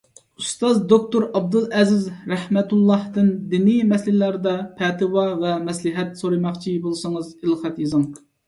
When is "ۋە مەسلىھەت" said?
5.45-6.19